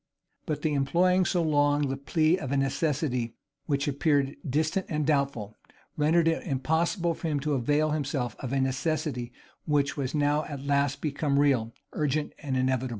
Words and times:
But 0.47 0.63
the 0.63 0.73
employing 0.73 1.25
so 1.25 1.43
long 1.43 1.89
the 1.89 1.95
plea 1.95 2.35
of 2.39 2.51
a 2.51 2.57
necessity 2.57 3.35
which 3.67 3.87
appeared 3.87 4.35
distant 4.49 4.87
and 4.89 5.05
doubtful, 5.05 5.59
rendered 5.95 6.27
it 6.27 6.41
impossible 6.41 7.13
for 7.13 7.27
him 7.27 7.39
to 7.41 7.53
avail 7.53 7.91
himself 7.91 8.35
of 8.39 8.51
a 8.51 8.59
necessity 8.59 9.31
which 9.65 9.97
was 9.97 10.15
now 10.15 10.43
at 10.45 10.65
last 10.65 11.01
become 11.01 11.37
real, 11.37 11.75
urgent, 11.93 12.33
and 12.39 12.57
inevitable. 12.57 12.89